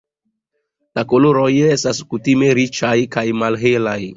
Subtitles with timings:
[0.99, 3.99] La koloroj estas kutime riĉaj kaj malhelaj.